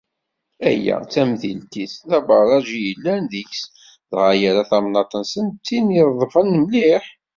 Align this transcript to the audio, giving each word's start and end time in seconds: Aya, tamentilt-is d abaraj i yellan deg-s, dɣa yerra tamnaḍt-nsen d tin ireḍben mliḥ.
Aya, 0.69 0.97
tamentilt-is 1.11 1.93
d 2.09 2.11
abaraj 2.17 2.67
i 2.77 2.79
yellan 2.85 3.23
deg-s, 3.31 3.61
dɣa 4.11 4.31
yerra 4.39 4.63
tamnaḍt-nsen 4.69 5.45
d 5.49 5.55
tin 5.65 5.87
ireḍben 5.99 6.49
mliḥ. 6.61 7.05